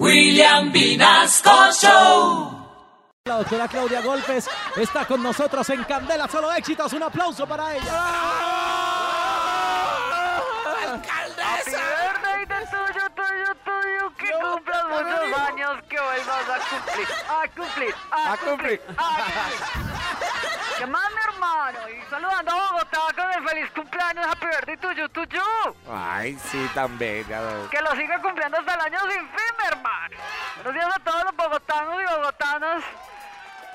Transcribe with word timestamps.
William 0.00 0.72
Vinasco 0.72 1.70
Show. 1.72 2.50
La 3.26 3.36
doctora 3.38 3.68
Claudia 3.68 4.02
Golpes 4.02 4.50
está 4.76 5.06
con 5.06 5.22
nosotros 5.22 5.70
en 5.70 5.84
Candela, 5.84 6.26
solo 6.28 6.52
éxitos. 6.52 6.92
Un 6.92 7.04
aplauso 7.04 7.46
para 7.46 7.74
ella. 7.76 7.92
Happy 10.94 11.70
birthday 11.70 12.44
del 12.46 12.68
tuyo, 12.70 13.10
tuyo, 13.14 13.54
tuyo, 13.64 14.16
que 14.16 14.30
cumplas 14.32 14.84
muchos 14.84 15.38
años, 15.38 15.82
que 15.88 16.00
vuelvas 16.00 16.48
a 16.50 16.58
cumplir, 16.68 17.08
a 17.28 17.48
cumplir, 17.48 17.94
a, 18.10 18.36
cumplir, 18.36 18.80
a 18.96 18.98
cumplir. 18.98 19.64
¿Qué 20.78 20.86
más, 20.86 21.10
mi 21.10 21.32
hermano? 21.32 21.78
Y 21.88 22.10
saludando 22.10 22.50
a 22.50 22.72
Bogotá 22.72 22.93
feliz 23.54 23.70
cumpleaños, 23.70 24.26
happy 24.26 24.46
birthday 24.46 24.76
tuyo, 24.76 25.08
tuyo. 25.10 25.42
Ay, 25.88 26.36
sí, 26.50 26.68
tan 26.74 26.98
bella. 26.98 27.40
¿no? 27.40 27.70
Que 27.70 27.80
lo 27.80 27.92
siga 27.92 28.20
cumpliendo 28.20 28.58
hasta 28.58 28.74
el 28.74 28.80
año 28.80 28.98
sin 29.02 29.28
fin, 29.28 29.54
mi 29.58 29.64
hermano. 29.68 30.16
Buenos 30.56 30.74
días 30.74 30.96
a 30.96 30.98
todos 30.98 31.24
los 31.24 31.36
bogotanos 31.36 32.02
y 32.02 32.16
bogotanas. 32.16 32.82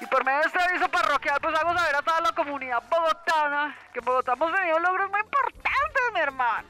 Y 0.02 0.06
por 0.06 0.26
medio 0.26 0.40
de 0.40 0.48
este 0.48 0.62
aviso 0.62 0.90
parroquial, 0.90 1.38
pues 1.42 1.58
hago 1.58 1.78
saber 1.78 1.96
a 1.96 2.02
toda 2.02 2.20
la 2.22 2.32
comunidad 2.34 2.84
bogotana 2.90 3.78
que 3.94 4.00
en 4.00 4.06
Bogotá 4.06 4.34
hemos 4.34 4.54
tenido 4.54 4.80
logros 4.80 5.12
muy 5.12 5.20
importantes, 5.20 6.04
mi 6.14 6.20
hermano. 6.20 6.68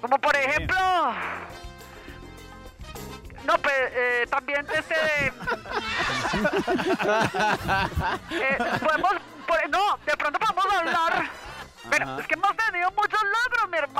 Como 0.00 0.18
por 0.18 0.36
ejemplo... 0.36 0.76
No, 3.44 3.58
pues 3.58 3.74
eh, 3.76 4.26
también 4.30 4.64
este 4.72 4.94
de... 4.94 5.32
Eh, 8.30 8.58
podemos... 8.80 9.31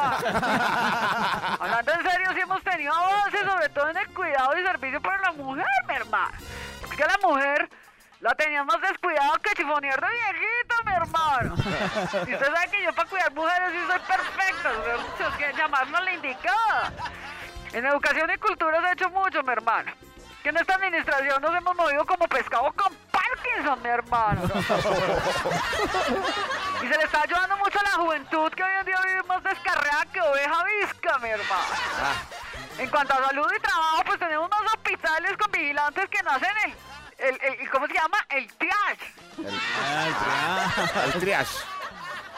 Hablando 1.61 1.93
en 1.93 2.11
serio, 2.11 2.31
sí 2.35 2.41
hemos 2.41 2.63
tenido 2.63 2.93
avances, 2.93 3.41
sobre 3.41 3.69
todo 3.69 3.89
en 3.91 3.97
el 3.97 4.09
cuidado 4.09 4.59
y 4.59 4.63
servicio 4.65 5.01
para 5.01 5.21
la 5.21 5.33
mujer, 5.33 5.67
mi 5.89 5.95
hermano. 5.95 6.37
Es 6.85 6.91
que 6.91 7.05
la 7.05 7.19
mujer 7.23 7.69
la 8.21 8.35
teníamos 8.35 8.81
descuidado 8.81 9.33
que 9.43 9.51
chifonier 9.55 10.01
de 10.01 10.07
viejito, 10.09 10.75
mi 10.85 10.93
hermano. 10.93 11.55
Y 12.29 12.35
usted 12.35 12.47
sabe 12.47 12.71
que 12.71 12.85
yo 12.85 12.93
para 12.93 13.09
cuidar 13.09 13.33
mujeres 13.33 13.73
sí 13.73 13.79
soy 13.87 14.01
perfecto. 14.01 14.69
Es 15.29 15.37
que 15.37 15.53
llamarnos 15.57 16.05
la 16.05 16.13
indicada. 16.13 16.93
En 17.73 17.87
educación 17.87 18.31
y 18.31 18.39
cultura 18.39 18.81
se 18.81 18.87
ha 18.87 18.93
hecho 18.93 19.11
mucho, 19.11 19.43
mi 19.43 19.53
hermano. 19.53 19.93
Que 20.43 20.51
en 20.51 20.57
esta 20.57 20.75
administración 20.75 21.43
nos 21.43 21.55
hemos 21.55 21.77
movido 21.77 22.05
como 22.05 22.29
pescado 22.29 22.73
con 22.73 22.95
Parkinson, 23.37 23.83
mi 23.83 23.89
hermano. 23.89 24.43
Y 26.83 26.87
se 26.89 26.97
le 26.99 27.05
está 27.05 27.23
ayudando 27.23 27.57
mucho 27.59 27.79
a 27.79 27.83
la 27.83 27.91
juventud 28.03 28.51
que 28.53 28.63
hoy 28.63 28.73
en 28.81 28.87
día 28.87 29.01
vive 29.07 29.23
más 29.25 29.43
descarriada 29.43 30.05
que 30.13 30.21
oveja 30.21 30.65
visca, 30.65 31.19
mi 31.19 31.29
hermano. 31.31 31.75
En 32.79 32.91
cuanto 32.91 33.15
a 33.15 33.27
salud 33.29 33.47
y 33.57 33.61
trabajo, 33.61 34.03
pues 34.07 34.19
tenemos 34.19 34.51
más 34.51 34.61
hospitales 34.75 35.37
con 35.39 35.51
vigilantes 35.53 36.09
que 36.09 36.23
no 36.23 36.31
hacen 36.31 36.51
el, 36.65 36.75
el, 37.19 37.41
el- 37.61 37.71
¿cómo 37.71 37.87
se 37.87 37.95
llama? 37.95 38.19
El 38.31 38.53
triage. 38.55 39.15
El 41.15 41.21
triage. 41.21 41.57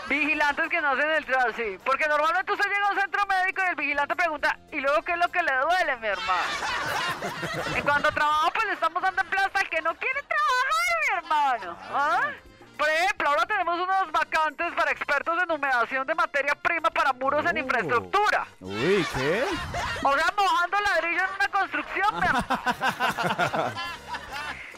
Vigilantes 0.06 0.69
que 0.69 0.81
no 0.83 0.91
hacen 0.91 1.11
el 1.11 1.25
triage, 1.25 1.53
sí. 1.55 1.78
Porque 1.84 2.06
normalmente 2.06 2.53
usted 2.53 2.67
llega 2.69 2.87
a 2.89 2.91
un 2.91 3.00
centro 3.00 3.27
médico 3.27 3.62
y 3.65 3.69
el 3.70 3.75
vigilante 3.77 4.15
pregunta, 4.17 4.59
¿y 4.70 4.81
luego 4.81 5.00
qué 5.03 5.12
es 5.12 5.19
lo 5.19 5.28
que 5.33 5.42
le 5.42 5.53
duele, 5.56 5.97
mi 5.97 6.09
hermano? 6.09 6.42
En 7.75 7.83
cuanto 7.83 8.09
a 8.09 8.12
trabajo, 8.12 8.50
pues 8.53 8.67
le 8.67 8.72
estamos 8.75 9.03
dando 9.03 9.22
¿Ah? 11.92 12.30
Por 12.77 12.88
ejemplo, 12.88 13.28
ahora 13.28 13.47
tenemos 13.47 13.80
unos 13.80 14.12
vacantes 14.12 14.72
para 14.74 14.91
expertos 14.91 15.42
en 15.42 15.50
humedación 15.50 16.06
de 16.06 16.14
materia 16.14 16.55
prima 16.56 16.91
para 16.91 17.12
muros 17.12 17.47
en 17.47 17.58
infraestructura. 17.58 18.47
Uy, 18.60 19.06
¿qué? 19.14 19.44
O 20.02 20.12
sea, 20.12 20.34
mojando 20.36 20.80
ladrillo 20.80 21.22
en 21.22 21.34
una 21.34 21.48
construcción, 21.48 22.20
mi 22.20 22.27
hermano. 22.27 23.72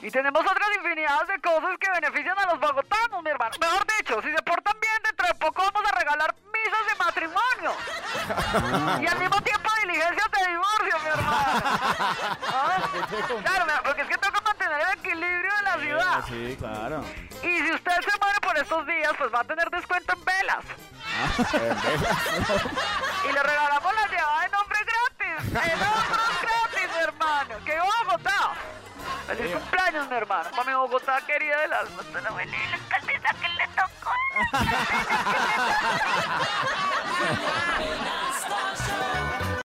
Y 0.02 0.10
tenemos 0.10 0.40
otras 0.40 0.68
infinidades 0.76 1.26
de 1.26 1.40
cosas 1.40 1.76
que 1.80 1.90
benefician 1.90 2.38
a 2.38 2.46
los 2.52 2.60
bogotanos, 2.60 3.22
mi 3.24 3.30
hermano. 3.30 3.56
Mejor 3.60 3.84
dicho, 3.98 4.22
si 4.22 4.30
se 4.30 4.42
portan 4.42 4.78
bien, 4.80 4.94
dentro 5.02 5.26
de 5.26 5.34
poco 5.34 5.62
vamos 5.72 5.90
a 5.90 5.98
regalar 5.98 6.34
misas 6.52 6.86
de 6.86 6.94
matrimonio. 7.04 7.72
Y 9.02 9.06
al 9.06 9.18
mismo 9.18 9.40
tiempo 9.40 9.68
diligencias 9.82 10.30
de 10.30 10.50
divorcio, 10.50 10.98
mi 11.02 11.08
hermano. 11.08 11.62
¿Ah? 12.52 12.78
Claro, 13.42 13.66
porque 13.84 14.02
es 14.02 14.08
que 14.08 14.15
la. 16.20 16.26
Sí, 16.26 16.56
claro. 16.58 17.04
Y 17.42 17.58
si 17.58 17.72
usted 17.72 17.92
se 18.02 18.18
muere 18.20 18.40
por 18.40 18.58
estos 18.58 18.86
días, 18.86 19.12
pues 19.18 19.32
va 19.32 19.40
a 19.40 19.44
tener 19.44 19.70
descuento 19.70 20.12
en 20.12 20.24
velas. 20.24 20.64
Y 23.28 23.32
le 23.32 23.42
regalamos 23.42 23.94
la 23.94 24.06
llevada 24.08 24.40
de 24.42 24.48
nombre 24.48 24.78
gratis. 24.84 25.54
En 25.72 25.80
otros 25.80 26.40
gratis, 26.42 26.88
mi 26.94 27.02
hermano. 27.02 27.54
Que 27.64 27.78
Bogotá. 27.78 28.54
Feliz 29.26 29.54
cumpleaños, 29.54 30.08
mi 30.08 30.16
hermano. 30.16 30.50
Para 30.50 30.64
mi 30.64 30.74
Bogotá 30.74 31.20
querida 31.26 31.60
del 31.60 31.72
alma. 31.72 32.00
Usted 32.00 32.22
no 32.22 32.34
ve 32.34 32.46
ni 32.46 32.58
la 32.68 32.78
que 33.34 33.48
le 33.48 33.68
tocó. 33.68 34.12